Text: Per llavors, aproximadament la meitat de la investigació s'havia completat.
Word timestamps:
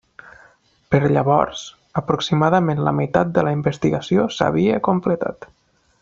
Per 0.93 0.99
llavors, 1.15 1.65
aproximadament 2.01 2.81
la 2.87 2.93
meitat 3.01 3.35
de 3.39 3.43
la 3.49 3.53
investigació 3.59 4.25
s'havia 4.41 4.81
completat. 4.93 5.47